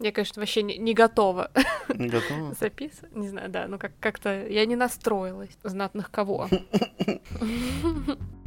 [0.00, 1.50] Я, конечно, вообще не, не готова
[1.92, 2.54] Не готова?
[2.60, 3.14] записывать.
[3.16, 5.50] Не знаю, да, ну как- как-то я не настроилась.
[5.64, 6.48] Знатных кого?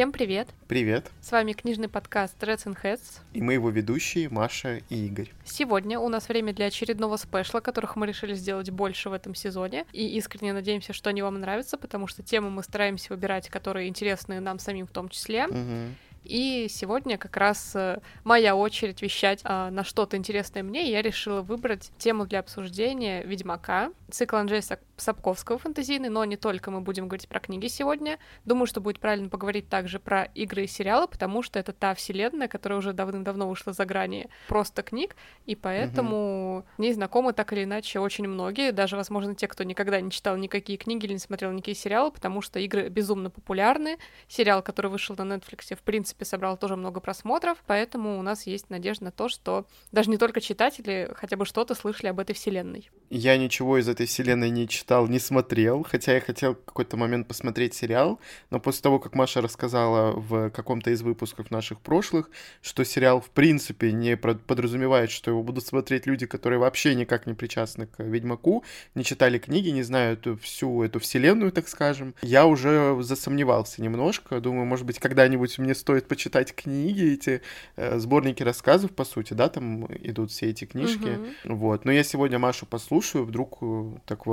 [0.00, 0.48] Всем привет!
[0.66, 1.10] Привет.
[1.20, 3.20] С вами книжный подкаст Reds and Heads.
[3.34, 5.30] И мы его ведущие Маша и Игорь.
[5.44, 9.84] Сегодня у нас время для очередного спешла, которых мы решили сделать больше в этом сезоне.
[9.92, 14.40] И искренне надеемся, что они вам нравятся, потому что темы мы стараемся выбирать, которые интересны
[14.40, 15.48] нам самим в том числе.
[15.48, 15.94] Мгм.
[16.24, 21.02] И сегодня как раз э, моя очередь вещать а, на что-то интересное мне, и я
[21.02, 24.60] решила выбрать тему для обсуждения «Ведьмака», цикл Анджея
[25.00, 28.18] Сапковского фэнтезийный, но не только мы будем говорить про книги сегодня.
[28.44, 32.48] Думаю, что будет правильно поговорить также про игры и сериалы, потому что это та вселенная,
[32.48, 37.64] которая уже давным-давно вышла за грани просто книг, и поэтому в ней знакомы так или
[37.64, 41.52] иначе очень многие, даже, возможно, те, кто никогда не читал никакие книги или не смотрел
[41.52, 46.56] никакие сериалы, потому что игры безумно популярны, сериал, который вышел на Netflix, в принципе, собрал
[46.56, 51.10] тоже много просмотров, поэтому у нас есть надежда на то, что даже не только читатели
[51.14, 52.90] хотя бы что-то слышали об этой вселенной.
[53.08, 57.28] Я ничего из этой вселенной не читал, не смотрел, хотя я хотел в какой-то момент
[57.28, 62.30] посмотреть сериал, но после того, как Маша рассказала в каком-то из выпусков наших прошлых,
[62.62, 67.34] что сериал в принципе не подразумевает, что его будут смотреть люди, которые вообще никак не
[67.34, 72.96] причастны к Ведьмаку, не читали книги, не знают всю эту вселенную, так скажем, я уже
[73.02, 74.40] засомневался немножко.
[74.40, 77.42] Думаю, может быть, когда-нибудь мне стоит почитать книги, эти
[77.76, 81.18] э, сборники рассказов, по сути, да, там идут все эти книжки.
[81.44, 81.56] Мгм.
[81.56, 81.84] Вот.
[81.84, 84.26] Но я сегодня Машу послушаю, вдруг э, так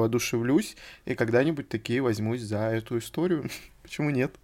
[0.48, 3.50] воодушевлюсь, и когда-нибудь такие возьмусь за эту историю.
[3.84, 4.36] Почему нет?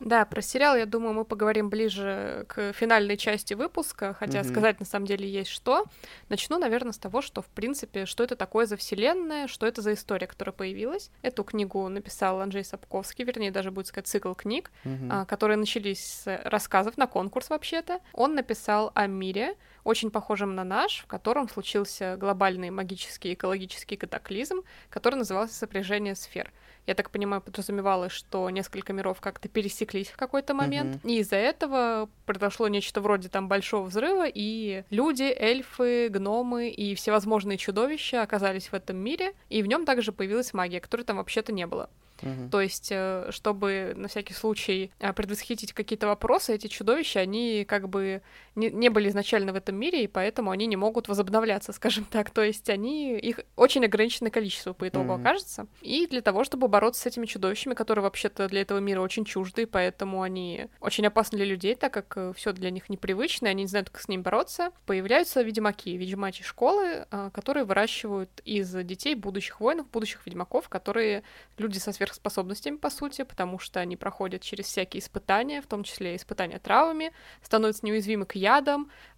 [0.00, 4.48] Да, про сериал, я думаю, мы поговорим ближе к финальной части выпуска, хотя Мгм.
[4.48, 5.86] сказать на самом деле есть что.
[6.28, 9.94] Начну, наверное, с того, что, в принципе, что это такое за вселенная, что это за
[9.94, 11.10] история, которая появилась.
[11.22, 14.70] Эту книгу написал Анджей Сапковский, вернее, даже будет сказать цикл книг,
[15.10, 17.98] а, которые начались с рассказов на конкурс вообще-то.
[18.12, 19.56] Он написал о мире,
[19.88, 24.60] очень похожем на наш, в котором случился глобальный магический экологический катаклизм,
[24.90, 26.52] который назывался «Сопряжение сфер».
[26.86, 32.10] Я так понимаю, подразумевалось, что несколько миров как-то пересеклись в какой-то момент, и из-за этого
[32.26, 38.74] произошло нечто вроде там большого взрыва, и люди, эльфы, гномы и всевозможные чудовища оказались в
[38.74, 41.88] этом мире, и в нем также появилась магия, которой там вообще-то не было.
[42.22, 42.50] Мгм.
[42.50, 47.88] То есть, э, чтобы на всякий случай э, предвосхитить какие-то вопросы, эти чудовища, они как
[47.88, 48.22] бы
[48.58, 52.30] не, не были изначально в этом мире, и поэтому они не могут возобновляться, скажем так.
[52.30, 55.20] То есть они, их очень ограниченное количество по итогу Мгм.
[55.22, 55.66] окажется.
[55.80, 59.66] И для того, чтобы бороться с этими чудовищами, которые вообще-то для этого мира очень чужды,
[59.66, 63.68] поэтому они очень опасны для людей, так как все для них непривычно, и они не
[63.68, 69.60] знают, как с ним бороться, появляются ведьмаки, ведьмачьи школы, э, которые выращивают из детей будущих
[69.60, 71.22] воинов, будущих ведьмаков, которые
[71.58, 76.16] люди со сверхспособностями, по сути, потому что они проходят через всякие испытания, в том числе
[76.16, 78.47] испытания травами, становятся неуязвимы к ядам,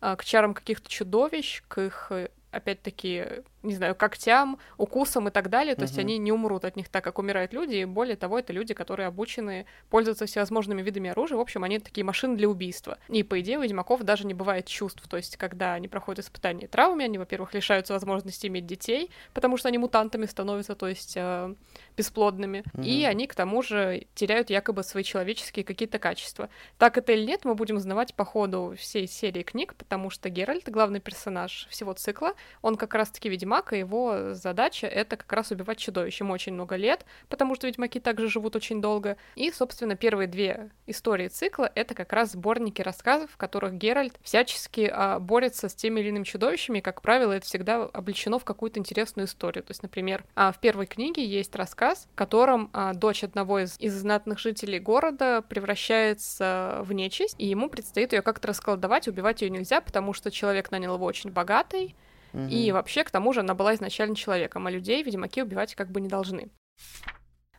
[0.00, 5.50] а, к чарам каких-то чудовищ, к их э, опять-таки, не знаю, когтям, укусам и так
[5.50, 5.74] далее.
[5.74, 6.00] То есть Мгм.
[6.00, 7.76] они не умрут от них так, как умирают люди.
[7.76, 11.36] И более того, это люди, которые обучены пользоваться всевозможными видами оружия.
[11.36, 12.98] В общем, они такие машины для убийства.
[13.08, 15.06] И, по идее, у ведьмаков даже не бывает чувств.
[15.08, 19.68] То есть, когда они проходят испытания травмами, они, во-первых, лишаются возможности иметь детей, потому что
[19.68, 21.54] они мутантами становятся, то есть э,
[21.96, 22.64] бесплодными.
[22.82, 23.10] И Мгм.
[23.10, 26.48] они, к тому же, теряют якобы свои человеческие какие-то качества.
[26.78, 30.68] Так это или нет, мы будем узнавать по ходу всей серии книг, потому что Геральт,
[30.68, 36.20] главный персонаж всего цикла, он как раз-таки ведьмак, его задача— это как раз убивать чудовищ.
[36.20, 39.16] Ему очень много лет, потому что ведьмаки также живут очень долго.
[39.34, 44.90] И, собственно, первые две истории цикла— это как раз сборники рассказов, в которых Геральт всячески
[44.92, 48.78] а, борется с теми или иными чудовищами, и, как правило, это всегда облечено в какую-то
[48.78, 49.64] интересную историю.
[49.64, 53.78] То есть, например, а, в первой книге есть рассказ, в котором а, дочь одного из,
[53.80, 59.50] из знатных жителей города превращается в нечисть, и ему предстоит ее как-то расколдовать, убивать ее
[59.50, 61.96] нельзя, потому что человек нанял его очень богатый,
[62.32, 66.00] и вообще, к тому же, она была изначально человеком, а людей ведьмаки убивать как бы
[66.00, 66.50] не должны.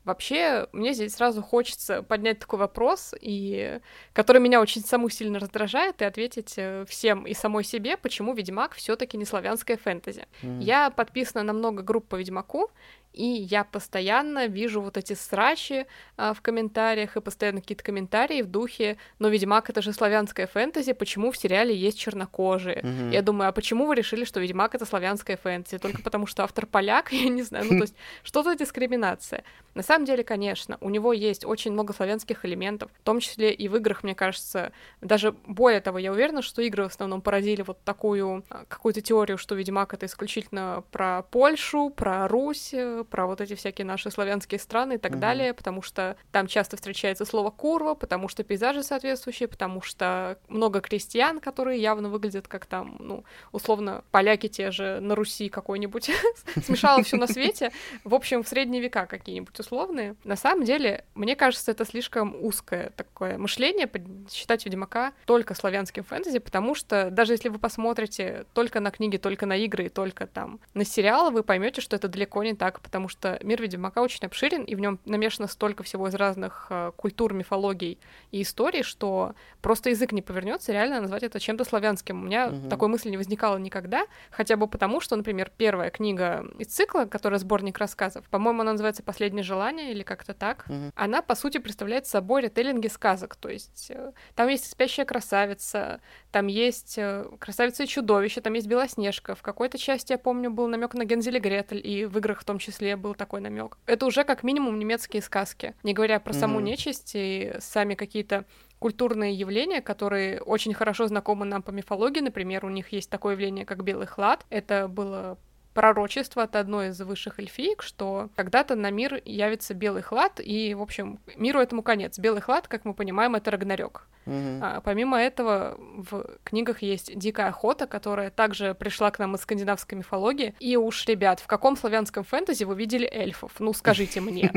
[0.04, 3.80] Вообще, мне здесь сразу хочется поднять такой вопрос, и
[4.14, 8.74] который меня очень саму сильно раздражает, и ответить э, всем и самой себе, почему Ведьмак
[8.74, 10.26] все таки не славянская фэнтези.
[10.42, 10.60] Мгм.
[10.60, 12.72] Я подписана на много групп по Ведьмаку,
[13.14, 15.86] и я постоянно вижу вот эти срачи
[16.18, 20.94] а, в комментариях, и постоянно какие-то комментарии в духе «Но Ведьмак— это же славянская фэнтези,
[20.94, 23.10] почему в сериале есть чернокожие?» Мгм.
[23.12, 25.78] Я думаю, а почему вы решили, что Ведьмак— это славянская фэнтези?
[25.78, 27.12] Только потому, что автор поляк?
[27.12, 29.44] Я не знаю, ну то есть что за дискриминация?
[29.74, 33.68] На самом деле, конечно, у него есть очень много славянских элементов, в том числе и
[33.68, 34.72] в играх, мне кажется,
[35.02, 39.38] даже более того, я уверена, что игры в основном породили вот такую а, какую-то теорию,
[39.38, 44.94] что Ведьмак— это исключительно про Польшу, про Русь, про вот эти всякие наши славянские страны
[44.94, 45.20] и так mm-hmm.
[45.20, 50.82] далее, потому что там часто встречается слово «курва», потому что пейзажи соответствующие, потому что много
[50.82, 56.12] крестьян, которые явно выглядят как там, ну, условно, поляки те же на Руси какой-нибудь.
[56.66, 57.72] Смешало все на свете.
[58.04, 60.16] В общем, в средние века какие-нибудь условные.
[60.24, 63.90] На самом деле, мне кажется, это слишком узкое такое мышление,
[64.30, 69.46] считать Ведьмака только славянским фэнтези, потому что даже если вы посмотрите только на книги, только
[69.46, 73.08] на игры и только там на сериалы, вы поймете, что это далеко не так, потому
[73.08, 77.34] что мир Ведьмака очень обширен, и в нем намешано столько всего из разных э, культур,
[77.34, 77.98] мифологий
[78.32, 82.22] и историй, что просто язык не повернется реально назвать это чем-то славянским.
[82.22, 82.68] У меня угу.
[82.68, 87.40] такой мысли не возникало никогда, хотя бы потому, что, например, первая книга из цикла, которая
[87.40, 90.92] сборник рассказов, по-моему, она называется «Последнее желание» или как-то так, угу.
[90.94, 96.02] она, по сути, представляет собой ретейлинги сказок, то есть э, там есть спящая красавица,
[96.32, 100.68] там есть э, красавица и чудовище, там есть Белоснежка, в какой-то части, я помню, был
[100.68, 103.78] намек на Гензель и Гретель, и в играх в том числе был такой намек.
[103.86, 106.64] Это уже как минимум немецкие сказки, не говоря про саму mm-hmm.
[106.64, 108.46] нечисть и сами какие-то
[108.80, 112.20] культурные явления, которые очень хорошо знакомы нам по мифологии.
[112.20, 114.46] Например, у них есть такое явление, как белый хлад.
[114.50, 115.38] Это было
[115.74, 120.82] пророчество от одной из высших эльфиек, что когда-то на мир явится белый хлад, и, в
[120.82, 122.20] общем, миру этому конец.
[122.20, 124.08] Белый хлад, как мы понимаем, это Рагнарёк.
[124.26, 124.60] Mm-hmm.
[124.62, 129.98] А, помимо этого, в книгах есть «Дикая охота», которая также пришла к нам из скандинавской
[129.98, 130.56] мифологии.
[130.60, 133.54] И уж, ребят, в каком славянском фэнтези вы видели эльфов?
[133.60, 134.52] Ну, скажите мне.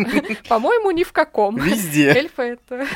[0.49, 1.57] По-моему, ни в каком.
[1.57, 2.11] Везде.
[2.11, 2.87] Эльфы— это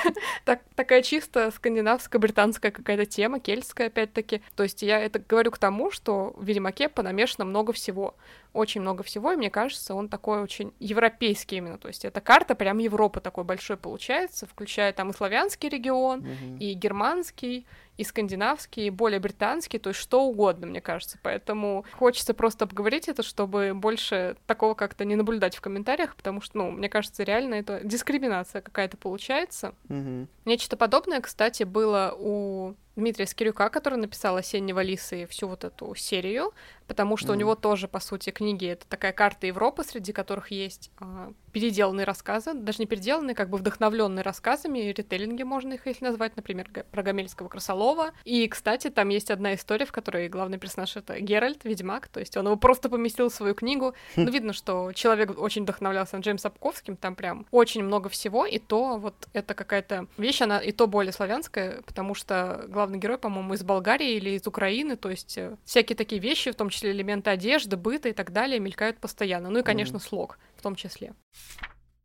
[0.74, 4.42] такая чисто скандинавская, британская какая-то тема, кельтская, опять-таки.
[4.54, 8.14] То есть я это говорю к тому, что в «Ведьмаке» понамешано много всего
[8.52, 12.54] очень много всего, и мне кажется, он такой очень европейский именно, то есть эта карта
[12.54, 16.24] прям Европы такой большой получается, включая там и славянский регион.
[16.58, 17.66] И германский,
[17.98, 21.18] и скандинавский, и более британский, то есть что угодно, мне кажется.
[21.22, 26.58] Поэтому хочется просто обговорить это, чтобы больше такого как-то не наблюдать в комментариях, потому что,
[26.58, 29.74] ну, мне кажется, реально это дискриминация какая-то получается.
[29.88, 30.28] Mm-hmm.
[30.44, 35.94] Нечто подобное, кстати, было у Дмитрия Скирюка, который написал «Осеннего лиса» и всю вот эту
[35.94, 36.52] серию,
[36.88, 37.32] потому что mm.
[37.32, 42.04] у него тоже, по сути, книги— это такая карта Европы, среди которых есть э, переделанные
[42.04, 47.02] рассказы, даже не переделанные, как бы вдохновленные рассказами, ретейлинги можно их если назвать, например, про
[47.04, 47.48] Гамельского
[47.88, 48.12] крысолова.
[48.24, 52.36] И, кстати, там есть одна история, в которой главный персонаж— это Геральт, ведьмак, то есть
[52.36, 53.94] он его просто поместил в свою книгу.
[54.16, 54.24] Хм.
[54.24, 58.98] Ну, видно, что человек очень вдохновлялся Джеймсом Апковским, там прям очень много всего, и то
[58.98, 63.62] вот это какая-то вещь, она и то более славянская, потому что главный герой, по-моему, из
[63.62, 67.76] Болгарии или из Украины, то есть э, всякие такие вещи, в том числе элементы одежды,
[67.76, 69.50] быта и так далее, мелькают постоянно.
[69.50, 71.14] Ну и, конечно, слог в том числе.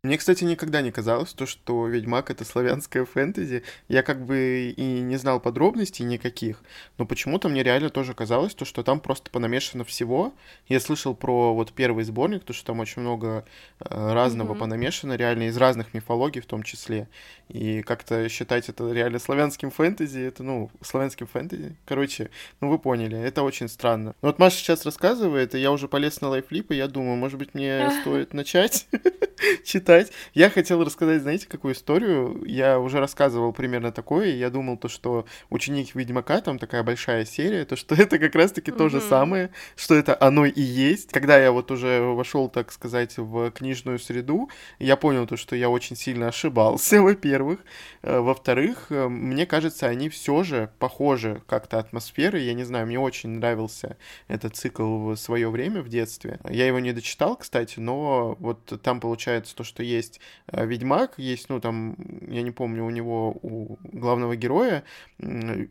[0.05, 3.63] Мне, кстати, никогда не казалось то, что Ведьмак— это славянское фэнтези.
[3.87, 6.61] Я как бы и не знал подробностей никаких,
[6.97, 10.33] но почему-то мне реально тоже казалось то, что там просто понамешано всего.
[10.67, 13.45] Я слышал про вот первый сборник, то, что там очень много
[13.79, 14.59] э, разного mm-hmm.
[14.59, 17.07] понамешано, реально из разных мифологий в том числе.
[17.47, 21.77] И как-то считать это реально славянским фэнтези, это, ну, славянским фэнтези.
[21.85, 22.29] Короче,
[22.59, 24.15] ну вы поняли, это очень странно.
[24.21, 27.39] Но вот Маша сейчас рассказывает, и я уже полез на лайфлип, и я думаю, может
[27.39, 28.85] быть, мне стоит начать
[29.63, 30.13] читать читать.
[30.33, 32.43] Я хотел рассказать, знаете, какую историю?
[32.45, 37.25] Я уже рассказывал примерно такое, и я думал то, что ученик Ведьмака, там такая большая
[37.25, 38.77] серия, то, что это как раз-таки mm-hmm.
[38.77, 41.11] то же самое, что это оно и есть.
[41.11, 45.69] Когда я вот уже вошел, так сказать, в книжную среду, я понял то, что я
[45.69, 47.59] очень сильно ошибался, во-первых.
[48.01, 52.43] Э, во-вторых, э, мне кажется, они все же похожи как-то атмосферой.
[52.43, 53.97] Я не знаю, мне очень нравился
[54.27, 56.39] этот цикл в свое время в детстве.
[56.49, 61.49] Я его не дочитал, кстати, но вот там получается то, что есть э, Ведьмак, есть,
[61.49, 61.95] ну, там,
[62.27, 64.83] я не помню, у него, у главного героя,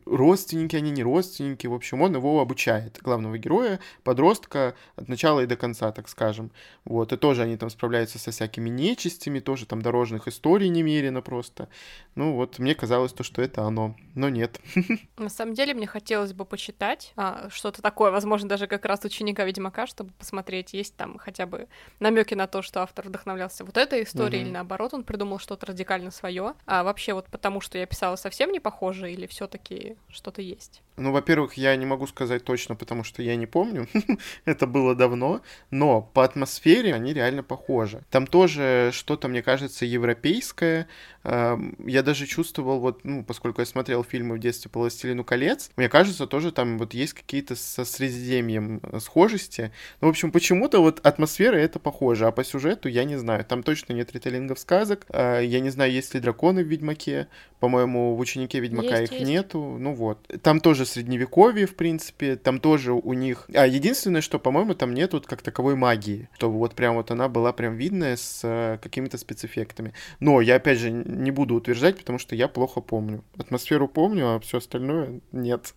[0.05, 5.45] родственники, они не родственники, в общем, он его обучает, главного героя, подростка, от начала и
[5.45, 6.51] до конца, так скажем.
[6.85, 11.69] Вот, и тоже они там справляются со всякими нечистями, тоже там дорожных историй немерено просто.
[12.15, 14.59] Ну, вот, мне казалось то, что это оно, но нет.
[15.17, 19.45] На самом деле, мне хотелось бы почитать а, что-то такое, возможно, даже как раз ученика
[19.45, 21.67] Ведьмака, чтобы посмотреть, есть там хотя бы
[21.99, 24.41] намеки на то, что автор вдохновлялся вот этой истории, mm-hmm.
[24.43, 26.53] или наоборот, он придумал что-то радикально свое.
[26.65, 30.81] А вообще вот потому, что я писала совсем не похоже, или все-таки что-то есть?
[30.95, 33.87] Ну, во-первых, я не могу сказать точно, потому что я не помню.
[34.45, 35.41] Это было давно.
[35.71, 38.03] Но по атмосфере они реально похожи.
[38.11, 40.87] Там тоже что-то, мне кажется, европейское.
[41.23, 45.89] Я даже чувствовал, вот, ну, поскольку я смотрел фильмы в детстве по «Властелину колец», мне
[45.89, 49.71] кажется, тоже там вот есть какие-то со Средиземьем э, схожести.
[50.01, 53.45] Ну, в общем, почему-то вот атмосфера это похожа, а по сюжету я не знаю.
[53.45, 55.05] Там точно что нет ритейлингов сказок.
[55.09, 57.27] А, я не знаю, есть ли драконы в Ведьмаке.
[57.59, 59.29] По-моему, в ученике Ведьмака есть, их есть.
[59.29, 59.77] нету.
[59.79, 60.19] Ну вот.
[60.41, 62.35] Там тоже средневековье, в принципе.
[62.35, 63.49] Там тоже у них...
[63.53, 66.29] А, единственное, что, по-моему, там нету как таковой магии.
[66.39, 69.93] То вот прям вот она была прям видная с э, какими-то спецэффектами.
[70.19, 73.23] Но я, опять же, не буду утверждать, потому что я плохо помню.
[73.37, 75.73] Атмосферу помню, а все остальное нет.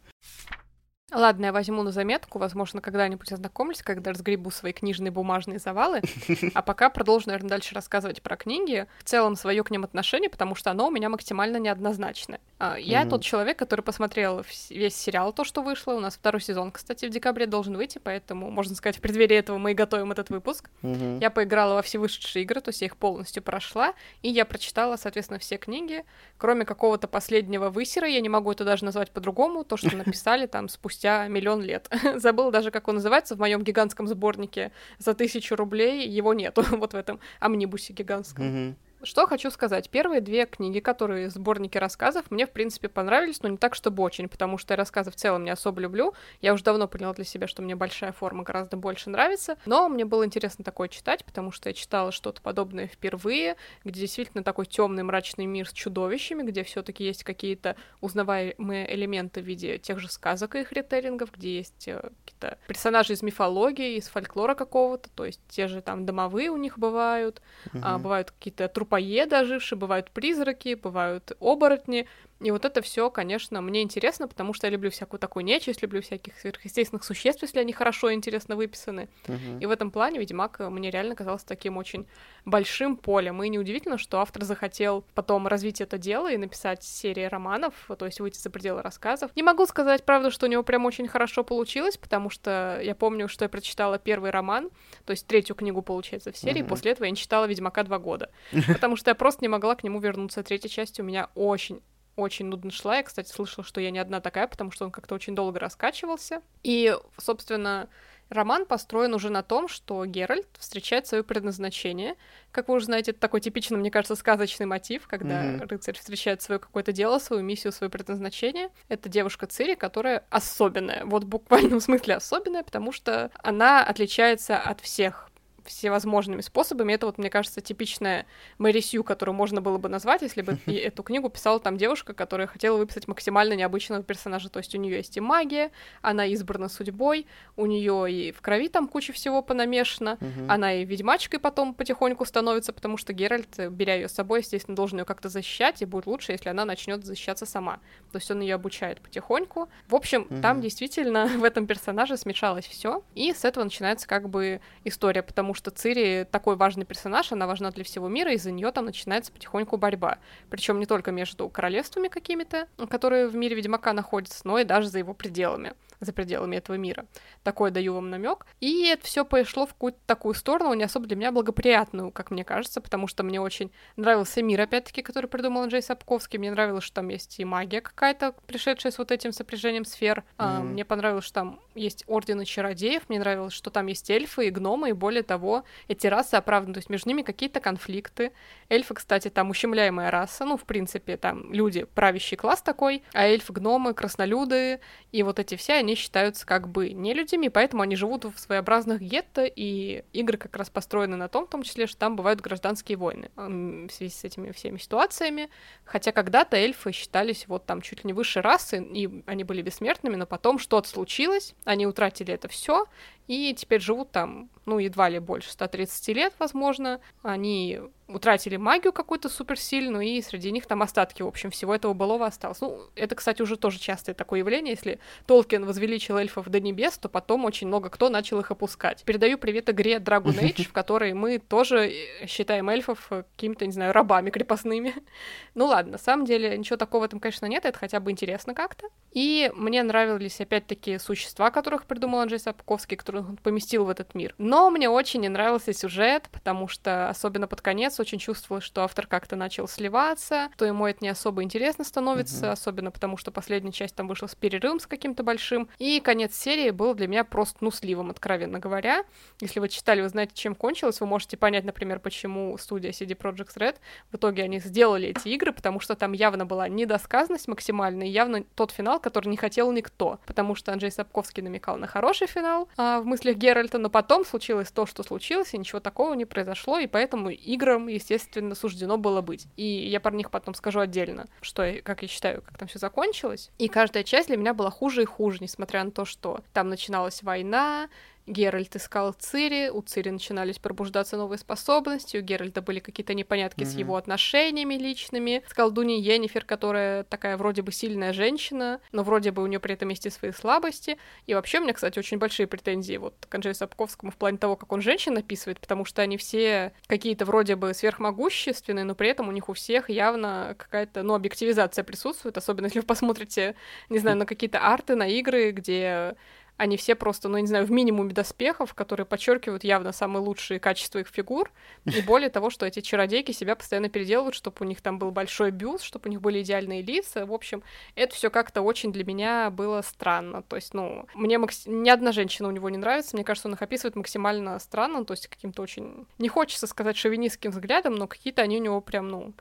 [1.12, 6.02] Ладно, я возьму на заметку, возможно, когда-нибудь ознакомлюсь, когда разгребу свои книжные бумажные завалы,
[6.54, 10.56] а пока продолжу, наверное, дальше рассказывать про книги, в целом свое к ним отношение, потому
[10.56, 12.40] что оно у меня максимально неоднозначное.
[12.58, 13.10] А, я mm-hmm.
[13.10, 17.10] тот человек, который посмотрел весь сериал, то, что вышло, у нас второй сезон, кстати, в
[17.10, 20.70] декабре должен выйти, поэтому, можно сказать, в преддверии этого мы и готовим этот выпуск.
[20.82, 21.20] Mm-hmm.
[21.20, 24.96] Я поиграла во все вышедшие игры, то есть я их полностью прошла, и я прочитала,
[24.96, 26.04] соответственно, все книги,
[26.38, 30.70] кроме какого-то последнего высера, я не могу это даже назвать по-другому, то, что написали там
[30.70, 31.90] спустя миллион лет.
[32.14, 36.94] Забыл даже, как он называется, в моем гигантском сборнике за тысячу рублей его нету, вот
[36.94, 38.44] в этом амнибусе гигантском.
[38.44, 38.74] Mm-hmm.
[39.06, 39.88] Что хочу сказать.
[39.88, 44.28] Первые две книги, которые сборники рассказов, мне, в принципе, понравились, но не так, чтобы очень,
[44.28, 46.12] потому что я рассказы в целом не особо люблю.
[46.40, 49.58] Я уже давно поняла для себя, что мне большая форма гораздо больше нравится.
[49.64, 54.42] Но мне было интересно такое читать, потому что я читала что-то подобное впервые, где действительно
[54.42, 60.00] такой темный мрачный мир с чудовищами, где все-таки есть какие-то узнаваемые элементы в виде тех
[60.00, 65.08] же сказок и их ретейлингов, где есть э, какие-то персонажи из мифологии, из фольклора какого-то,
[65.14, 67.80] то есть те же там домовые у них бывают, mm-hmm.
[67.84, 72.06] а, бывают какие-то трупы трупоеды ожившие, бывают призраки, бывают оборотни,
[72.40, 76.02] и вот это все, конечно, мне интересно, потому что я люблю всякую такую нечисть, люблю
[76.02, 79.08] всяких сверхъестественных существ, если они хорошо и интересно выписаны.
[79.26, 79.60] Uh-huh.
[79.60, 82.06] И в этом плане Ведьмак мне реально казался таким очень
[82.44, 83.42] большим полем.
[83.42, 88.20] И неудивительно, что автор захотел потом развить это дело и написать серии романов, то есть
[88.20, 89.30] выйти за пределы рассказов.
[89.34, 93.28] Не могу сказать, правда, что у него прям очень хорошо получилось, потому что я помню,
[93.28, 94.68] что я прочитала первый роман,
[95.06, 96.68] то есть третью книгу, получается, в серии, uh-huh.
[96.68, 98.30] после этого я не читала Ведьмака два года,
[98.68, 100.42] потому что я просто не могла к нему вернуться.
[100.42, 101.80] Третья часть у меня очень
[102.16, 102.96] очень нудно шла.
[102.96, 106.42] Я, кстати, слышала, что я не одна такая, потому что он как-то очень долго раскачивался.
[106.62, 107.88] И, собственно,
[108.28, 112.16] роман построен уже на том, что Геральт встречает свое предназначение.
[112.50, 115.68] Как вы уже знаете, это такой типичный, мне кажется, сказочный мотив, когда mm-hmm.
[115.68, 118.70] рыцарь встречает свое какое-то дело, свою миссию, свое предназначение.
[118.88, 121.04] Это девушка Цири, которая особенная.
[121.04, 125.30] Вот в буквальном смысле особенная, потому что она отличается от всех
[125.66, 126.92] всевозможными способами.
[126.92, 128.26] Это вот, мне кажется, типичная
[128.58, 132.46] Мэри Сью, которую можно было бы назвать, если бы эту книгу писала там девушка, которая
[132.46, 134.48] хотела выписать максимально необычного персонажа.
[134.48, 135.70] То есть у нее есть и магия,
[136.02, 140.18] она избрана судьбой, у нее и в крови там куча всего понамешана,
[140.48, 144.98] она и ведьмачкой потом потихоньку становится, потому что Геральт, беря ее с собой, естественно, должен
[144.98, 147.80] ее как-то защищать, и будет лучше, если она начнет защищаться сама.
[148.12, 149.68] То есть он ее обучает потихоньку.
[149.88, 154.60] В общем, там действительно в этом персонаже смешалось все, и с этого начинается как бы
[154.84, 158.70] история, потому что Цири такой важный персонаж, она важна для всего мира, и за нее
[158.70, 160.18] там начинается потихоньку борьба.
[160.50, 164.98] Причем не только между королевствами какими-то, которые в мире Ведьмака находятся, но и даже за
[164.98, 167.06] его пределами за пределами этого мира.
[167.42, 168.46] Такой даю вам намек.
[168.60, 172.44] И это все пошло в какую-то такую сторону, не особо для меня благоприятную, как мне
[172.44, 176.38] кажется, потому что мне очень нравился мир, опять-таки, который придумал Анджей Сапковский.
[176.38, 180.24] Мне нравилось, что там есть и магия какая-то, пришедшая с вот этим сопряжением сфер.
[180.38, 180.62] Mm-hmm.
[180.62, 184.90] Мне понравилось, что там есть ордены чародеев, мне нравилось, что там есть эльфы и гномы,
[184.90, 188.32] и более того, эти расы оправданы, то есть между ними какие-то конфликты.
[188.68, 193.52] Эльфы, кстати, там ущемляемая раса, ну, в принципе, там люди, правящий класс такой, а эльфы,
[193.52, 194.80] гномы, краснолюды,
[195.12, 199.00] и вот эти все, они считаются как бы не людьми, поэтому они живут в своеобразных
[199.00, 202.98] гетто, и игры как раз построены на том, в том числе, что там бывают гражданские
[202.98, 205.48] войны в связи с этими всеми ситуациями.
[205.84, 210.16] Хотя когда-то эльфы считались вот там чуть ли не высшей расы, и они были бессмертными,
[210.16, 212.86] но потом что-то случилось, они утратили это все,
[213.28, 217.00] и теперь живут там, ну, едва ли больше 130 лет, возможно.
[217.22, 222.26] Они утратили магию какую-то суперсильную, и среди них там остатки, в общем, всего этого былого
[222.26, 222.60] осталось.
[222.60, 224.74] Ну, это, кстати, уже тоже частое такое явление.
[224.74, 229.02] Если Толкин возвеличил эльфов до небес, то потом очень много кто начал их опускать.
[229.04, 233.92] Передаю привет игре Dragon Age, в которой мы тоже э, считаем эльфов какими-то, не знаю,
[233.92, 234.94] рабами крепостными.
[235.54, 238.54] ну ладно, на самом деле ничего такого в этом, конечно, нет, это хотя бы интересно
[238.54, 238.88] как-то.
[239.12, 244.34] И мне нравились, опять-таки, существа, которых придумал Анджей Сапковский, которых он поместил в этот мир.
[244.38, 248.82] Но мне очень не нравился сюжет, потому что, особенно под конец, конец очень чувствовалось, что
[248.82, 252.52] автор как-то начал сливаться, то ему это не особо интересно становится, mm-hmm.
[252.52, 256.70] особенно потому, что последняя часть там вышла с перерывом с каким-то большим, и конец серии
[256.70, 259.04] был для меня просто, ну, сливом, откровенно говоря.
[259.40, 263.56] Если вы читали, вы знаете, чем кончилось, вы можете понять, например, почему студия CD Projekt
[263.56, 263.76] Red
[264.12, 268.44] в итоге они сделали эти игры, потому что там явно была недосказанность максимальная, и явно
[268.54, 273.00] тот финал, который не хотел никто, потому что Анджей Сапковский намекал на хороший финал а,
[273.00, 276.86] в мыслях Геральта, но потом случилось то, что случилось, и ничего такого не произошло, и
[276.86, 279.46] поэтому играм естественно, суждено было быть.
[279.56, 283.50] И я про них потом скажу отдельно, что, как я считаю, как там все закончилось.
[283.58, 287.22] И каждая часть для меня была хуже и хуже, несмотря на то, что там начиналась
[287.22, 287.88] война,
[288.26, 293.66] Геральт искал Цири, у Цири начинались пробуждаться новые способности, у Геральта были какие-то непонятки mm-hmm.
[293.66, 299.30] с его отношениями личными, с колдуней Йеннифер, которая такая вроде бы сильная женщина, но вроде
[299.30, 300.98] бы у нее при этом есть и свои слабости.
[301.26, 304.56] И вообще у меня, кстати, очень большие претензии вот к Анджею Сапковскому в плане того,
[304.56, 309.28] как он женщин описывает, потому что они все какие-то вроде бы сверхмогущественные, но при этом
[309.28, 313.54] у них у всех явно какая-то, ну, объективизация присутствует, особенно если вы посмотрите,
[313.88, 316.16] не знаю, на какие-то арты, на игры, где
[316.56, 321.00] они все просто, ну, не знаю, в минимуме доспехов, которые подчеркивают явно самые лучшие качества
[321.00, 321.50] их фигур.
[321.84, 325.50] И более того, что эти чародейки себя постоянно переделывают, чтобы у них там был большой
[325.50, 327.26] бюст, чтобы у них были идеальные лица.
[327.26, 327.62] В общем,
[327.94, 330.42] это все как-то очень для меня было странно.
[330.42, 331.64] То есть, ну, мне макс...
[331.66, 333.16] ни одна женщина у него не нравится.
[333.16, 336.06] Мне кажется, он их описывает максимально странно, то есть каким-то очень...
[336.18, 339.34] Не хочется сказать шовинистским взглядом, но какие-то они у него прям, ну,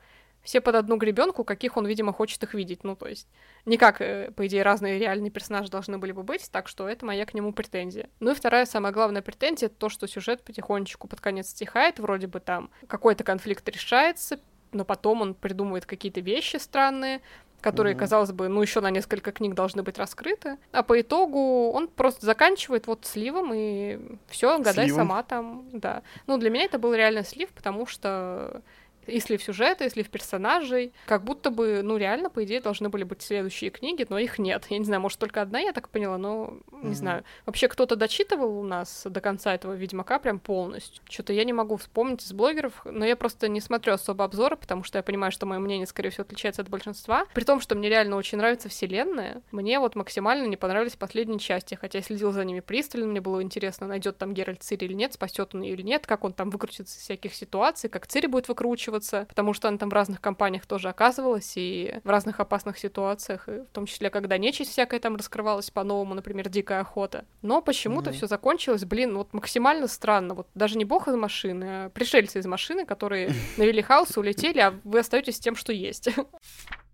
[0.46, 2.84] все под одну гребенку, каких он, видимо, хочет их видеть.
[2.84, 3.28] Ну, то есть,
[3.64, 7.04] не как, э, по идее, разные реальные персонажи должны были бы быть, так что это
[7.04, 8.08] моя к нему претензия.
[8.20, 12.38] Ну и вторая, самая главная претензия, то, что сюжет потихонечку под конец стихает, вроде бы
[12.38, 14.38] там какой-то конфликт решается,
[14.70, 17.20] но потом он придумывает какие-то вещи странные,
[17.60, 17.98] которые, mm-hmm.
[17.98, 22.24] казалось бы, ну еще на несколько книг должны быть раскрыты, а по итогу он просто
[22.24, 23.98] заканчивает вот сливом и
[24.28, 25.08] все, гадай сливом.
[25.08, 26.02] сама там, да.
[26.28, 28.62] Ну для меня это был реально слив, потому что
[29.06, 30.92] и слив сюжета, и слив персонажей.
[31.06, 34.66] Как будто бы, ну, реально, по идее, должны были быть следующие книги, но их нет.
[34.68, 36.94] Я не знаю, может, только одна, я так поняла, но не mm-hmm.
[36.94, 37.24] знаю.
[37.44, 41.02] Вообще, кто-то дочитывал у нас до конца этого Ведьмака прям полностью.
[41.08, 44.84] Что-то я не могу вспомнить из блогеров, но я просто не смотрю особо обзоры, потому
[44.84, 47.26] что я понимаю, что мое мнение, скорее всего, отличается от большинства.
[47.34, 51.74] При том, что мне реально очень нравится вселенная, мне вот максимально не понравились последние части,
[51.74, 55.12] хотя я следил за ними пристально, мне было интересно, найдет там Геральт Цири или нет,
[55.12, 58.48] спасет он ее или нет, как он там выкрутится из всяких ситуаций, как Цири будет
[58.48, 62.78] выкручиваться выкручиваться, потому что она там в разных компаниях тоже оказывалась и в разных опасных
[62.78, 67.24] ситуациях, и в том числе, когда нечисть всякая там раскрывалась по-новому, например, дикая охота.
[67.42, 68.14] Но почему-то mm-hmm.
[68.14, 70.34] все закончилось, блин, вот максимально странно.
[70.34, 74.74] Вот даже не бог из машины, а пришельцы из машины, которые навели хаос, улетели, а
[74.84, 76.08] вы остаетесь с тем, что есть.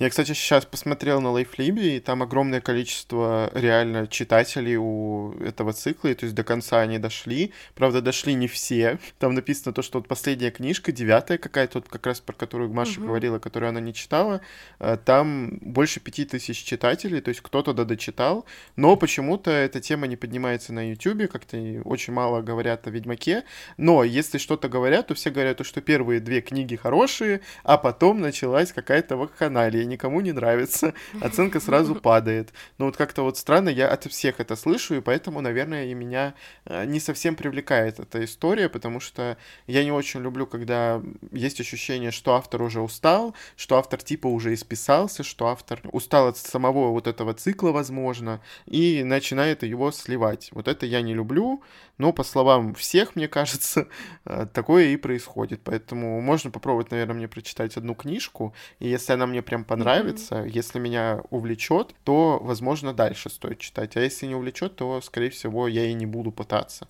[0.00, 6.08] Я, кстати, сейчас посмотрел на Лайфлибе, и там огромное количество реально читателей у этого цикла,
[6.08, 7.52] и то есть до конца они дошли.
[7.74, 8.98] Правда, дошли не все.
[9.18, 12.98] Там написано то, что вот последняя книжка, девятая какая-то, вот как раз про которую Маша
[12.98, 13.08] угу.
[13.08, 14.40] говорила, которую она не читала,
[14.78, 20.06] э, там больше пяти тысяч читателей, то есть кто-то да дочитал, но почему-то эта тема
[20.06, 23.44] не поднимается на Ютубе, как-то очень мало говорят о Ведьмаке,
[23.76, 28.72] но если что-то говорят, то все говорят, что первые две книги хорошие, а потом началась
[28.72, 32.52] какая-то вакханалия никому не нравится, оценка сразу падает.
[32.78, 36.34] Но вот как-то вот странно, я от всех это слышу, и поэтому, наверное, и меня
[36.64, 42.10] э, не совсем привлекает эта история, потому что я не очень люблю, когда есть ощущение,
[42.10, 47.06] что автор уже устал, что автор типа уже исписался, что автор устал от самого вот
[47.06, 50.48] этого цикла, возможно, и начинает его сливать.
[50.52, 51.62] Вот это я не люблю,
[51.98, 53.86] но по словам всех, мне кажется,
[54.24, 55.60] э, такое и происходит.
[55.64, 60.48] Поэтому можно попробовать, наверное, мне прочитать одну книжку, и если она мне прям понравится, mm-hmm.
[60.48, 63.96] если меня увлечет, то, возможно, дальше стоит читать.
[63.96, 66.86] А если не увлечет, то, скорее всего, я и не буду пытаться.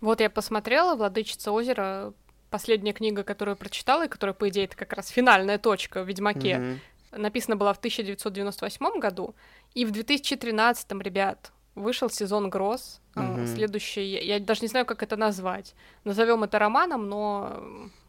[0.00, 2.12] Вот я посмотрела «Владычица озера»,
[2.50, 6.56] последняя книга, которую прочитала, и которая, по идее, это как раз финальная точка в «Ведьмаке»,
[6.56, 7.18] mm-hmm.
[7.18, 9.34] написана была в 1998 году,
[9.74, 13.46] и в 2013, ребят, вышел сезон Гроз, угу.
[13.46, 15.74] следующий, я даже не знаю, как это назвать.
[16.04, 17.62] Назовем это романом, но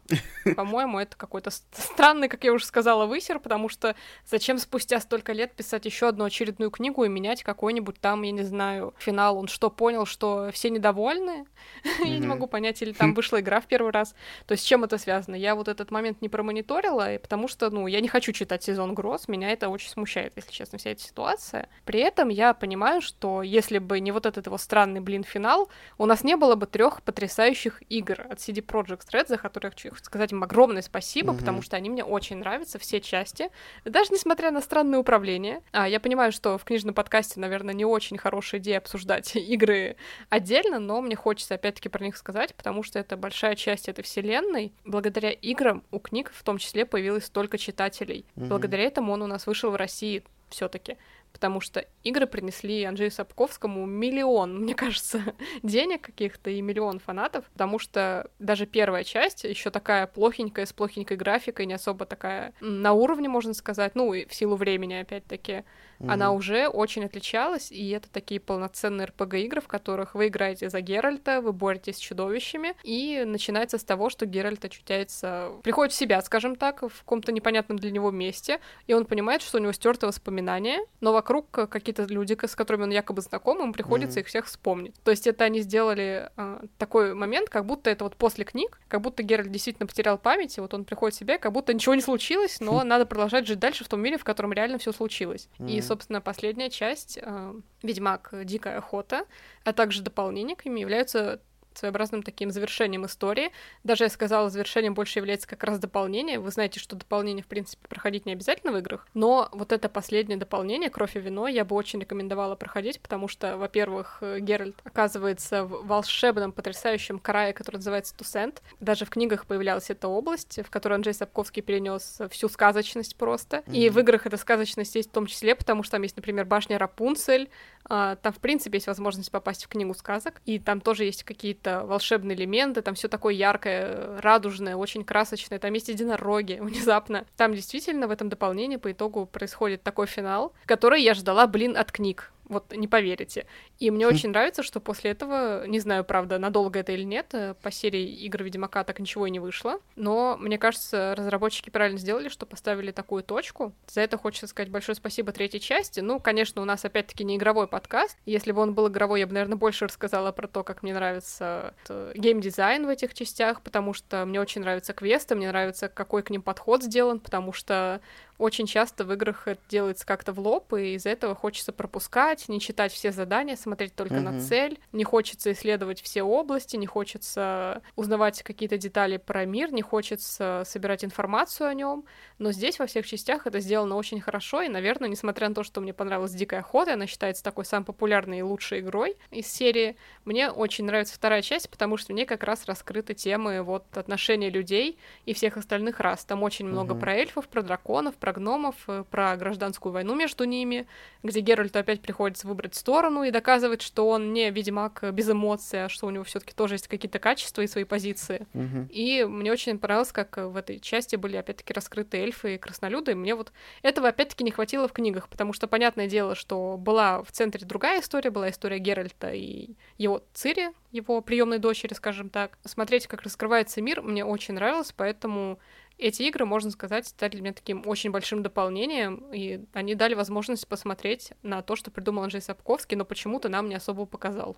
[0.56, 5.54] по-моему, это какой-то странный, как я уже сказала, высер, потому что зачем спустя столько лет
[5.54, 9.38] писать еще одну очередную книгу и менять какой-нибудь там, я не знаю, финал?
[9.38, 11.46] Он что, понял, что все недовольны?
[12.04, 14.14] я не могу понять, или там вышла игра в первый раз.
[14.46, 15.34] То есть с чем это связано?
[15.34, 19.28] Я вот этот момент не промониторила, потому что, ну, я не хочу читать сезон Гроз,
[19.28, 21.68] меня это очень смущает, если честно, вся эта ситуация.
[21.84, 26.06] При этом я понимаю, что если бы не вот этот его странный, блин, финал, у
[26.06, 30.42] нас не было бы трех потрясающих игр от CD Projekt Red, за которых сказать им
[30.42, 31.38] огромное спасибо, угу.
[31.38, 33.50] потому что они мне очень нравятся, все части.
[33.84, 35.60] Даже несмотря на странное управление.
[35.72, 39.96] А, я понимаю, что в книжном подкасте, наверное, не очень хорошая идея обсуждать игры
[40.28, 44.72] отдельно, но мне хочется опять-таки про них сказать, потому что это большая часть этой вселенной.
[44.84, 48.26] Благодаря играм у книг в том числе появилось столько читателей.
[48.36, 48.46] Угу.
[48.46, 50.96] Благодаря этому он у нас вышел в России все-таки
[51.34, 55.20] потому что игры принесли Анджею Сапковскому миллион, мне кажется,
[55.62, 61.16] денег каких-то и миллион фанатов, потому что даже первая часть еще такая плохенькая, с плохенькой
[61.16, 65.64] графикой, не особо такая на уровне, можно сказать, ну, и в силу времени, опять-таки.
[66.04, 66.12] Mm-hmm.
[66.12, 71.40] она уже очень отличалась, и это такие полноценные RPG-игры, в которых вы играете за Геральта,
[71.40, 76.56] вы боретесь с чудовищами, и начинается с того, что Геральт очутяется, приходит в себя, скажем
[76.56, 80.80] так, в каком-то непонятном для него месте, и он понимает, что у него стерты воспоминания,
[81.00, 84.22] но вокруг какие-то люди, с которыми он якобы знаком, ему приходится mm-hmm.
[84.22, 84.94] их всех вспомнить.
[85.04, 89.00] То есть это они сделали э, такой момент, как будто это вот после книг, как
[89.00, 92.00] будто Геральт действительно потерял память, и вот он приходит в себя, как будто ничего не
[92.00, 92.88] случилось, но хм.
[92.88, 95.48] надо продолжать жить дальше в том мире, в котором реально все случилось.
[95.58, 98.30] И, собственно, последняя часть э, Ведьмак.
[98.44, 99.26] Дикая охота,
[99.64, 101.40] а также дополнение к ним являются
[101.78, 103.50] своеобразным таким завершением истории.
[103.82, 106.38] Даже я сказала, завершением больше является как раз дополнение.
[106.38, 110.38] Вы знаете, что дополнение, в принципе, проходить не обязательно в играх, но вот это последнее
[110.38, 115.86] дополнение, «Кровь и вино», я бы очень рекомендовала проходить, потому что, во-первых, Геральт оказывается в
[115.86, 118.62] волшебном, потрясающем крае, который называется Тусент.
[118.80, 123.58] Даже в книгах появлялась эта область, в которой Анджей Сапковский перенес всю сказочность просто.
[123.58, 123.76] Mm-hmm.
[123.76, 126.78] И в играх эта сказочность есть в том числе, потому что там есть, например, башня
[126.78, 127.50] Рапунцель,
[127.88, 132.36] там, в принципе, есть возможность попасть в книгу сказок, и там тоже есть какие-то волшебные
[132.36, 137.26] элементы, там все такое яркое, радужное, очень красочное, там есть единороги внезапно.
[137.36, 141.92] Там действительно в этом дополнении по итогу происходит такой финал, который я ждала, блин, от
[141.92, 142.30] книг.
[142.46, 143.46] Вот не поверите.
[143.78, 147.54] И мне очень нравится, что после этого, не знаю, правда, надолго это или нет, э,
[147.60, 152.28] по серии игр Ведьмака так ничего и не вышло, но мне кажется, разработчики правильно сделали,
[152.28, 153.72] что поставили такую точку.
[153.88, 156.00] За это хочется сказать большое спасибо третьей части.
[156.00, 158.16] Ну, конечно, у нас опять-таки не игровой подкаст.
[158.26, 161.74] Если бы он был игровой, я бы, наверное, больше рассказала про то, как мне нравится
[161.88, 166.30] э, геймдизайн в этих частях, потому что мне очень нравятся квесты, мне нравится, какой к
[166.30, 168.00] ним подход сделан, потому что
[168.38, 172.60] очень часто в играх это делается как-то в лоб, и из-за этого хочется пропускать, не
[172.60, 174.30] читать все задания, смотреть только mm-hmm.
[174.30, 179.82] на цель, не хочется исследовать все области, не хочется узнавать какие-то детали про мир, не
[179.82, 182.04] хочется собирать информацию о нем.
[182.38, 185.80] Но здесь во всех частях это сделано очень хорошо, и, наверное, несмотря на то, что
[185.80, 190.50] мне понравилась Дикая охота, она считается такой самой популярной и лучшей игрой из серии, мне
[190.50, 194.98] очень нравится вторая часть, потому что в ней как раз раскрыты темы вот отношения людей
[195.24, 196.24] и всех остальных рас.
[196.24, 196.70] Там очень mm-hmm.
[196.70, 200.86] много про эльфов, про драконов, про гномов, э, про гражданскую войну между ними,
[201.22, 205.88] где Геральту опять приходится выбрать сторону и доказывать, что он не ведьмак без эмоций, а
[205.88, 208.46] что у него все таки тоже есть какие-то качества и свои позиции.
[208.54, 208.88] Угу.
[208.90, 213.14] И мне очень понравилось, как в этой части были опять-таки раскрыты эльфы и краснолюды, и
[213.14, 217.32] мне вот этого опять-таки не хватило в книгах, потому что понятное дело, что была в
[217.32, 222.58] центре другая история, была история Геральта и его Цири, его приемной дочери, скажем так.
[222.64, 225.58] Смотреть, как раскрывается мир, мне очень нравилось, поэтому
[225.98, 230.66] эти игры, можно сказать, стали для меня таким очень большим дополнением, и они дали возможность
[230.66, 234.56] посмотреть на то, что придумал Анджей Сапковский, но почему-то нам не особо показал.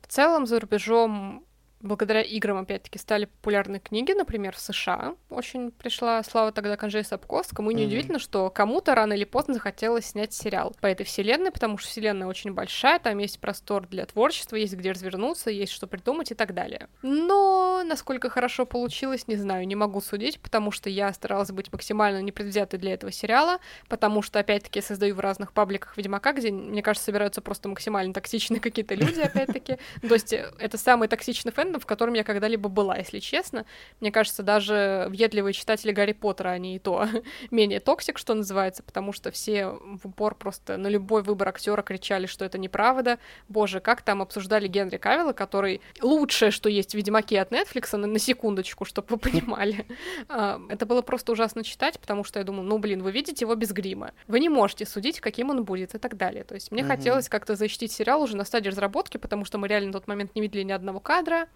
[0.00, 1.47] В целом, за рубежом
[1.80, 5.14] благодаря играм, опять-таки, стали популярны книги, например, в США.
[5.30, 7.70] Очень пришла слава тогда к Анжею Сапковскому.
[7.70, 8.20] И неудивительно, mm-hmm.
[8.20, 12.52] что кому-то рано или поздно захотелось снять сериал по этой вселенной, потому что вселенная очень
[12.52, 16.88] большая, там есть простор для творчества, есть где развернуться, есть что придумать и так далее.
[17.02, 22.20] Но насколько хорошо получилось, не знаю, не могу судить, потому что я старалась быть максимально
[22.22, 26.82] непредвзятой для этого сериала, потому что, опять-таки, я состою в разных пабликах Ведьмака, где, мне
[26.82, 29.78] кажется, собираются просто максимально токсичные какие-то люди, опять-таки.
[30.06, 33.66] То есть это самый токсичный фэн, фэндом, в котором я когда-либо была, если честно.
[34.00, 37.06] Мне кажется, даже въедливые читатели Гарри Поттера, они и то
[37.50, 42.26] менее toxic, что называется, потому что все в упор просто на любой выбор актера кричали,
[42.26, 43.18] что это неправда.
[43.48, 48.06] Боже, как там обсуждали Генри Кавилла, который лучшее, что есть в Ведьмаке от Netflix, на,
[48.06, 49.86] на секундочку, чтобы вы понимали.
[50.28, 53.54] А, это было просто ужасно читать, потому что я думаю, ну, блин, вы видите его
[53.54, 54.12] без грима.
[54.26, 56.44] Вы не можете судить, каким он будет и так далее.
[56.44, 59.88] То есть мне хотелось как-то защитить сериал уже на стадии разработки, потому что мы реально
[59.88, 61.48] на тот момент не видели ни одного кадра.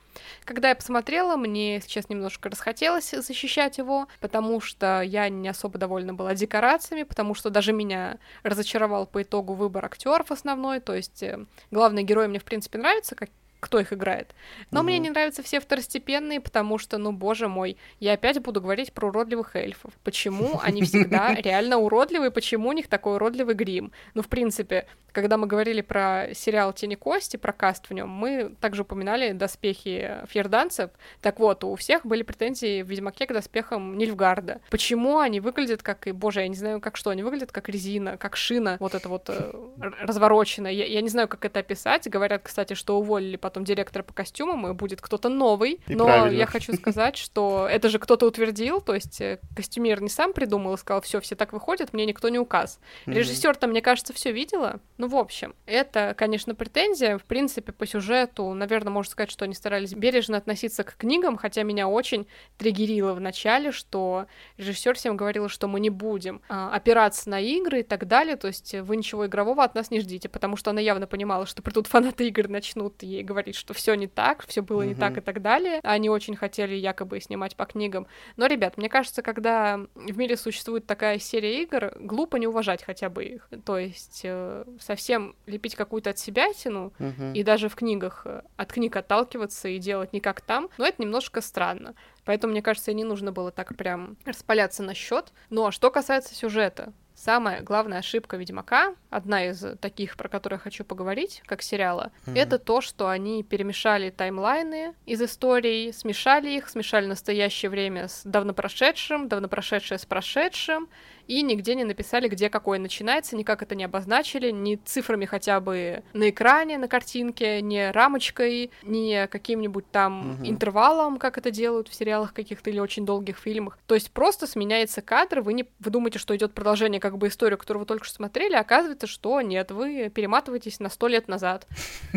[0.45, 6.15] Когда я посмотрела, мне сейчас немножко расхотелось защищать его, потому что я не особо довольна
[6.15, 11.47] была декорациями, потому что даже меня разочаровал по итогу выбор актеров основной, то есть э,
[11.71, 13.31] главный герой мне, в принципе, нравится, как
[13.63, 14.35] кто их играет.
[14.73, 14.89] Но угу.
[14.89, 19.07] мне не нравятся все второстепенные, потому что, ну, боже мой, я опять буду говорить про
[19.07, 19.93] уродливых эльфов.
[20.03, 23.93] Почему они всегда реально уродливые, почему у них такой уродливый грим?
[24.15, 28.55] Ну, в принципе, когда мы говорили про сериал «Тени кости», про каст в нем, мы
[28.61, 30.91] также упоминали доспехи фьерданцев.
[31.21, 34.61] Так вот, у всех были претензии в «Ведьмаке» к доспехам Нильфгарда.
[34.71, 38.17] Почему они выглядят как, и, боже, я не знаю, как что, они выглядят как резина,
[38.17, 39.53] как шина, вот это вот э,
[40.01, 40.73] развороченная.
[40.73, 42.09] Я, я не знаю, как это описать.
[42.09, 45.81] Говорят, кстати, что уволили потом потом директора по костюмам, и будет кто-то новый.
[45.87, 46.39] И Но правильно.
[46.39, 50.75] я хочу сказать, что это же кто-то утвердил, то есть э, костюмер не сам придумал
[50.75, 52.81] и сказал, все, все так выходят, мне никто не указ.
[53.07, 53.13] Mm-hmm.
[53.13, 54.81] Режиссер-то, мне кажется, все видела.
[54.97, 57.19] Ну, в общем, это, конечно, претензия.
[57.19, 61.63] В принципе, по сюжету, наверное, можно сказать, что они старались бережно относиться к книгам, хотя
[61.63, 67.29] меня очень триггерило в начале, что режиссер всем говорил, что мы не будем а, опираться
[67.29, 70.57] на игры и так далее, то есть вы ничего игрового от нас не ждите, потому
[70.57, 74.47] что она явно понимала, что придут фанаты игр, начнут ей говорить, что все не так,
[74.47, 74.87] все было mm-hmm.
[74.87, 75.81] не так и так далее.
[75.83, 78.07] Они очень хотели якобы снимать по книгам.
[78.37, 83.09] Но, ребят, мне кажется, когда в мире существует такая серия игр, глупо не уважать хотя
[83.09, 83.49] бы их.
[83.65, 87.33] То есть э, совсем лепить какую-то от себя тяну, mm-hmm.
[87.35, 91.03] и даже в книгах э, от книг отталкиваться и делать не как там, но это
[91.03, 91.95] немножко странно.
[92.25, 95.33] Поэтому, мне кажется, и не нужно было так прям распаляться на счет.
[95.51, 96.93] Ну а что касается сюжета,
[97.25, 102.37] Самая главная ошибка Ведьмака, одна из таких, про которые я хочу поговорить, как сериала, mm-hmm.
[102.37, 108.55] это то, что они перемешали таймлайны из историй, смешали их, смешали настоящее время с давно
[108.55, 110.89] прошедшим, давно прошедшее с прошедшим,
[111.33, 116.03] и нигде не написали, где какой начинается, никак это не обозначили, ни цифрами хотя бы
[116.13, 120.47] на экране, на картинке, ни рамочкой, ни каким-нибудь там угу.
[120.47, 123.79] интервалом, как это делают в сериалах каких-то или очень долгих фильмах.
[123.87, 127.57] То есть просто сменяется кадр, вы не вы думаете, что идет продолжение как бы истории,
[127.57, 131.67] которую вы только что смотрели, а оказывается, что нет, вы перематываетесь на сто лет назад.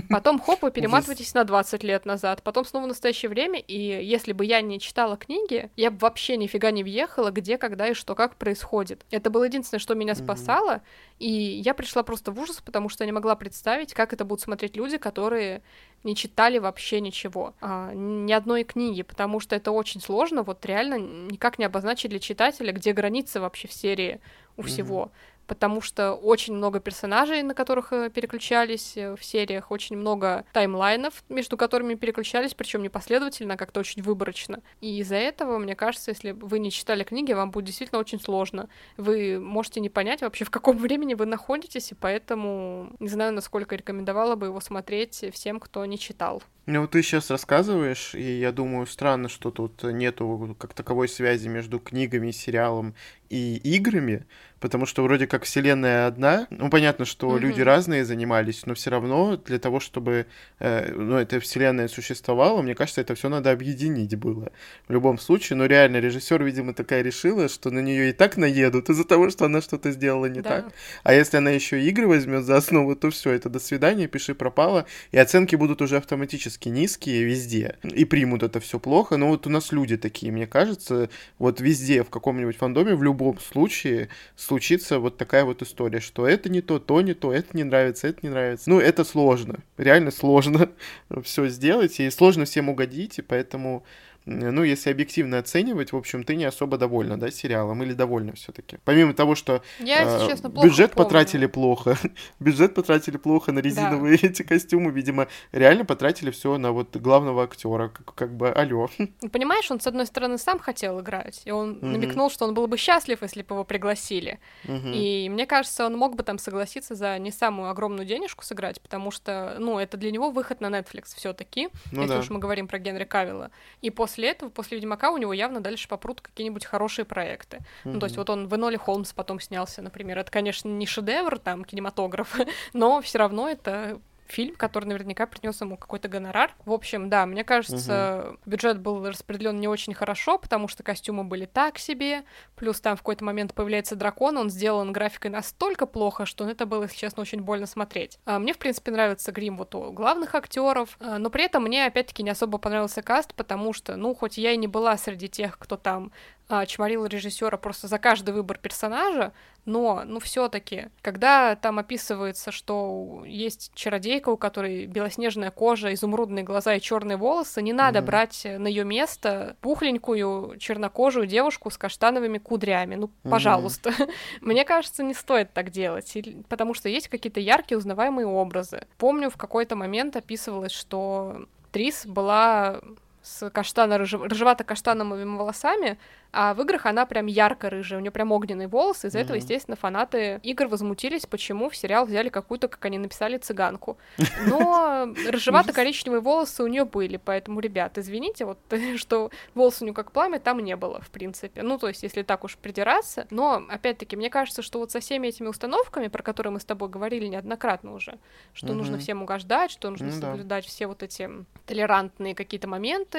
[0.10, 4.44] Потом, хоп, вы перематываетесь на 20 лет назад, потом снова настоящее время, и если бы
[4.44, 8.36] я не читала книги, я бы вообще нифига не въехала, где, когда и что, как
[8.36, 9.05] происходит.
[9.12, 11.20] Это было единственное, что меня спасало, mm-hmm.
[11.20, 14.42] и я пришла просто в ужас, потому что я не могла представить, как это будут
[14.42, 15.62] смотреть люди, которые
[16.04, 20.96] не читали вообще ничего, а, ни одной книги, потому что это очень сложно, вот реально
[20.98, 24.22] никак не обозначить для читателя, где границы вообще в серии
[24.58, 24.66] у mm-hmm.
[24.66, 25.12] всего
[25.48, 31.24] потому что очень много персонажей, на которых э, переключались э, в сериях, очень много таймлайнов,
[31.30, 34.62] между которыми переключались, причем не последовательно, а как-то очень выборочно.
[34.82, 38.70] И из-за этого, мне кажется, если вы не читали книги, вам будет действительно очень сложно.
[38.98, 43.76] Вы можете не понять вообще, в каком времени вы находитесь, и поэтому не знаю, насколько
[43.76, 46.42] рекомендовала бы его смотреть всем, кто не читал.
[46.68, 51.48] Ну, вот ты сейчас рассказываешь, и я думаю, странно, что тут нету как таковой связи
[51.48, 52.96] между книгами, сериалом
[53.30, 54.26] и играми,
[54.60, 56.48] потому что вроде как вселенная одна.
[56.50, 57.40] Ну, понятно, что mm-hmm.
[57.40, 60.28] люди разные занимались, но все равно для того, чтобы
[60.60, 64.52] э, ну, эта вселенная существовала, мне кажется, это все надо объединить было.
[64.88, 68.90] В любом случае, но реально режиссер, видимо, такая решила, что на нее и так наедут
[68.90, 70.62] из-за того, что она что-то сделала не да.
[70.62, 70.74] так.
[71.04, 74.86] А если она еще игры возьмет за основу, то все, это до свидания, пиши пропало,
[75.12, 77.78] и оценки будут уже автоматически низкие везде.
[77.84, 79.18] И примут это все плохо.
[79.18, 83.40] Но вот у нас люди такие, мне кажется, вот везде, в каком-нибудь фандоме, в любом
[83.40, 87.64] случае, случится вот такая вот история, что это не то, то не то, это не
[87.64, 88.70] нравится, это не нравится.
[88.70, 90.70] Ну, это сложно, реально сложно
[91.24, 93.84] все сделать, и сложно всем угодить, и поэтому
[94.26, 98.78] ну, если объективно оценивать, в общем, ты не особо довольна, да, сериалом, или довольна все-таки?
[98.84, 101.06] Помимо того, что Я, э, честно, бюджет помню.
[101.06, 101.98] потратили плохо,
[102.40, 104.28] бюджет потратили плохо на резиновые да.
[104.28, 108.90] эти костюмы, видимо, реально потратили все на вот главного актера, как, как бы, алё.
[109.22, 111.86] Ну, понимаешь, он, с одной стороны, сам хотел играть, и он mm-hmm.
[111.86, 114.40] намекнул, что он был бы счастлив, если бы его пригласили.
[114.66, 114.94] Mm-hmm.
[114.94, 119.12] И мне кажется, он мог бы там согласиться за не самую огромную денежку сыграть, потому
[119.12, 122.20] что, ну, это для него выход на Netflix все таки ну, если да.
[122.20, 123.52] уж мы говорим про Генри Кавилла.
[123.82, 127.58] И после после этого, после Ведьмака, у него явно дальше попрут какие-нибудь хорошие проекты.
[127.58, 127.92] Mm-hmm.
[127.92, 130.18] Ну, то есть вот он в Эноли Холмс потом снялся, например.
[130.18, 132.34] Это, конечно, не шедевр, там, кинематограф,
[132.74, 136.54] но все равно это фильм, который наверняка принес ему какой-то гонорар.
[136.66, 138.40] В общем, да, мне кажется, угу.
[138.46, 142.24] бюджет был распределен не очень хорошо, потому что костюмы были так себе,
[142.56, 146.84] плюс там в какой-то момент появляется дракон, он сделан графикой настолько плохо, что это было,
[146.84, 148.20] если честно, очень больно смотреть.
[148.26, 151.86] А мне, в принципе, нравится грим вот у главных актеров, а, но при этом мне,
[151.86, 155.58] опять-таки, не особо понравился каст, потому что, ну, хоть я и не была среди тех,
[155.58, 156.12] кто там
[156.48, 159.34] а, чморил режиссера просто за каждый выбор персонажа,
[159.66, 166.76] но, ну, все-таки, когда там описывается, что есть чародейка, у которой белоснежная кожа, изумрудные глаза
[166.76, 168.04] и черные волосы, не надо mm-hmm.
[168.04, 172.94] брать на ее место пухленькую чернокожую девушку с каштановыми кудрями.
[172.94, 173.30] Ну, mm-hmm.
[173.32, 173.92] пожалуйста.
[174.42, 176.16] Мне кажется, не стоит так делать,
[176.48, 178.86] потому что есть какие-то яркие узнаваемые образы.
[179.00, 182.82] Помню, в какой-то момент описывалось, что Трис была
[183.26, 185.98] с каштано-рыжевато-каштановыми волосами,
[186.32, 189.22] а в играх она прям ярко-рыжая, у нее прям огненные волосы, из-за mm-hmm.
[189.24, 193.98] этого, естественно, фанаты игр возмутились, почему в сериал взяли какую-то, как они написали, цыганку.
[194.48, 198.60] Но рыжевато-коричневые волосы у нее были, поэтому, ребят, извините, вот
[198.98, 201.64] что волосы у нее как пламя там не было, в принципе.
[201.64, 203.28] Ну, то есть, если так уж придираться.
[203.30, 206.90] Но, опять-таки, мне кажется, что вот со всеми этими установками, про которые мы с тобой
[206.90, 208.20] говорили неоднократно уже,
[208.54, 208.74] что mm-hmm.
[208.74, 210.20] нужно всем угождать, что нужно mm-hmm.
[210.20, 211.30] соблюдать все вот эти
[211.66, 213.15] толерантные какие-то моменты,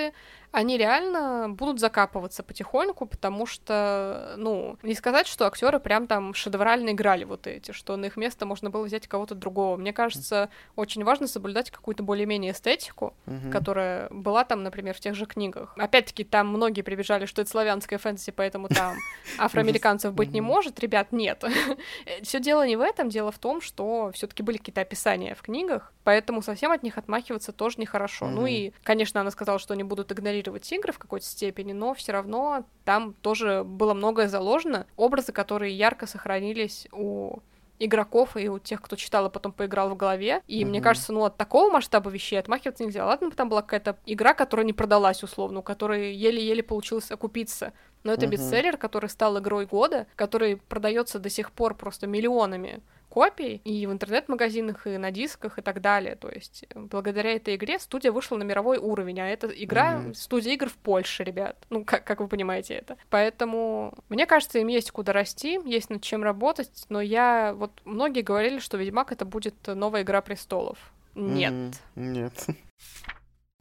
[0.56, 6.92] они реально будут закапываться потихоньку, потому что, ну, не сказать, что актеры прям там шедеврально
[6.92, 9.76] играли вот эти, что на их место можно было взять кого-то другого.
[9.76, 13.50] Мне кажется, очень важно соблюдать какую-то более-менее эстетику, угу.
[13.52, 15.74] которая была там, например, в тех же книгах.
[15.76, 18.96] Опять-таки, там многие прибежали, что это славянская фэнтези, поэтому там
[19.38, 20.80] афроамериканцев быть не может.
[20.80, 21.44] Ребят, нет.
[22.22, 25.92] Все дело не в этом, дело в том, что все-таки были какие-то описания в книгах,
[26.02, 28.28] поэтому совсем от них отмахиваться тоже нехорошо.
[28.28, 32.12] Ну и, конечно, она сказала, что они будут игнорировать игры в какой-то степени, но все
[32.12, 34.86] равно там тоже было многое заложено.
[34.96, 37.40] Образы, которые ярко сохранились у
[37.78, 40.42] игроков и у тех, кто читал и потом поиграл в голове.
[40.46, 40.66] И mm-hmm.
[40.66, 43.04] мне кажется, ну от такого масштаба вещей отмахиваться нельзя.
[43.04, 47.72] Ладно, там была какая-то игра, которая не продалась условно, у которой еле-еле получилось окупиться.
[48.06, 48.30] Но это mm-hmm.
[48.30, 53.90] бестселлер, который стал игрой года, который продается до сих пор просто миллионами копий и в
[53.92, 56.14] интернет-магазинах, и на дисках, и так далее.
[56.14, 60.14] То есть э, благодаря этой игре студия вышла на мировой уровень, а это игра mm-hmm.
[60.14, 61.56] студия игр в Польше, ребят.
[61.68, 62.96] Ну, как, как вы понимаете это.
[63.10, 67.54] Поэтому, мне кажется, им есть куда расти, есть над чем работать, но я...
[67.56, 70.78] Вот многие говорили, что Ведьмак это будет новая Игра Престолов.
[71.16, 71.52] Нет.
[71.52, 71.74] Mm-hmm.
[71.96, 72.46] Нет.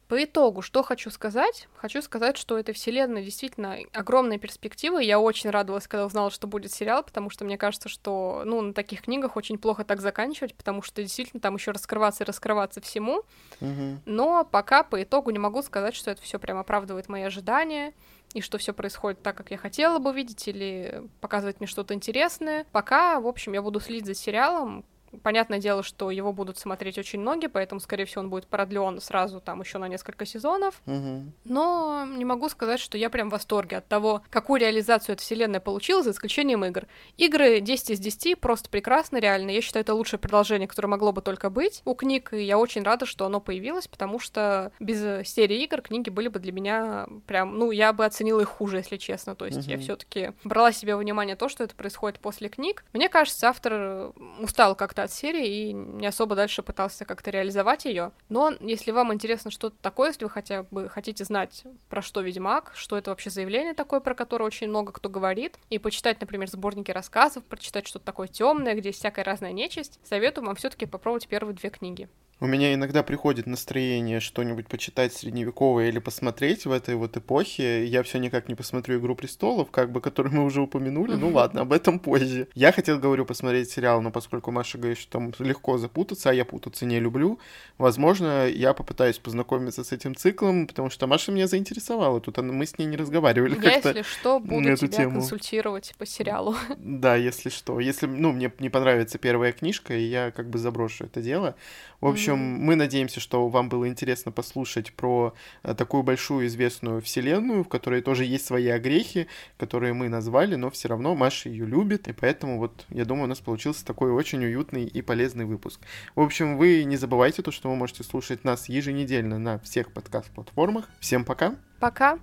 [0.08, 1.66] По итогу, что хочу сказать?
[1.74, 4.98] Хочу сказать, что эта вселенная действительно огромная перспектива.
[4.98, 8.72] Я очень радовалась, когда узнала, что будет сериал, потому что мне кажется, что ну, на
[8.72, 13.24] таких книгах очень плохо так заканчивать, потому что действительно там еще раскрываться и раскрываться всему.
[13.60, 14.02] Угу.
[14.04, 17.92] Но пока по итогу не могу сказать, что это все прям оправдывает мои ожидания
[18.32, 22.64] и что все происходит так, как я хотела бы видеть, или показывать мне что-то интересное.
[22.70, 24.84] Пока, в общем, я буду следить за сериалом,
[25.22, 29.40] Понятное дело, что его будут смотреть очень многие, поэтому, скорее всего, он будет продлен сразу
[29.40, 30.80] там еще на несколько сезонов.
[30.86, 31.24] Угу.
[31.44, 35.60] Но не могу сказать, что я прям в восторге от того, какую реализацию эта вселенная
[35.60, 36.86] получила, за исключением игр.
[37.16, 39.50] Игры 10 из 10 просто прекрасно, реально.
[39.50, 42.82] Я считаю, это лучшее продолжение, которое могло бы только быть у книг, и я очень
[42.82, 47.58] рада, что оно появилось, потому что без серии игр книги были бы для меня прям,
[47.58, 49.34] ну, я бы оценила их хуже, если честно.
[49.34, 49.70] То есть угу.
[49.70, 52.84] я все-таки брала себе внимание то, что это происходит после книг.
[52.92, 58.12] Мне кажется, автор устал как-то от серии и не особо дальше пытался как-то реализовать ее.
[58.28, 62.72] Но если вам интересно что-то такое, если вы хотя бы хотите знать, про что Ведьмак,
[62.74, 66.90] что это вообще заявление такое, про которое очень много кто говорит, и почитать, например, сборники
[66.90, 71.54] рассказов, прочитать что-то такое темное, где есть всякая разная нечисть, советую вам все-таки попробовать первые
[71.54, 72.08] две книги.
[72.38, 77.86] У меня иногда приходит настроение что-нибудь почитать средневековое или посмотреть в этой вот эпохе.
[77.86, 81.14] Я все никак не посмотрю «Игру престолов», как бы, которую мы уже упомянули.
[81.14, 82.48] Ну ладно, об этом позже.
[82.54, 86.44] Я хотел, говорю, посмотреть сериал, но поскольку Маша говорит, что там легко запутаться, а я
[86.44, 87.38] путаться не люблю,
[87.78, 92.20] возможно, я попытаюсь познакомиться с этим циклом, потому что Маша меня заинтересовала.
[92.20, 93.58] Тут мы с ней не разговаривали.
[93.62, 95.12] Я, если что, буду тебя тему.
[95.12, 96.54] консультировать по сериалу.
[96.76, 97.80] Да, если что.
[97.80, 101.54] Если, ну, мне не понравится первая книжка, и я как бы заброшу это дело.
[102.02, 107.00] В общем, общем, мы надеемся, что вам было интересно послушать про э, такую большую известную
[107.00, 111.66] вселенную, в которой тоже есть свои огрехи, которые мы назвали, но все равно Маша ее
[111.66, 115.80] любит, и поэтому вот, я думаю, у нас получился такой очень уютный и полезный выпуск.
[116.14, 120.88] В общем, вы не забывайте то, что вы можете слушать нас еженедельно на всех подкаст-платформах.
[121.00, 121.54] Всем пока!
[121.80, 122.18] Пока!